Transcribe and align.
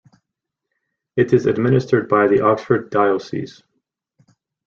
It 1.15 1.31
is 1.31 1.45
administered 1.45 2.09
by 2.09 2.25
the 2.27 2.43
Oxford 2.43 2.89
Diocese. 2.89 3.61